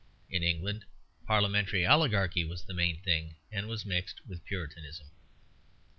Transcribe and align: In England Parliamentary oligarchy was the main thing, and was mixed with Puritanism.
In 0.31 0.41
England 0.41 0.85
Parliamentary 1.27 1.85
oligarchy 1.85 2.43
was 2.43 2.63
the 2.63 2.73
main 2.73 2.99
thing, 3.01 3.35
and 3.51 3.67
was 3.67 3.85
mixed 3.85 4.19
with 4.25 4.43
Puritanism. 4.45 5.11